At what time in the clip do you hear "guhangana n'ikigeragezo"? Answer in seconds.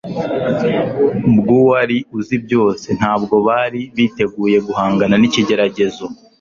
4.67-6.05